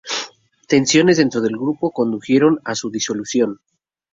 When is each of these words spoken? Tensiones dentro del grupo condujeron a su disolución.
Tensiones 0.67 1.17
dentro 1.17 1.41
del 1.41 1.51
grupo 1.55 1.91
condujeron 1.91 2.59
a 2.65 2.73
su 2.73 2.89
disolución. 2.89 3.59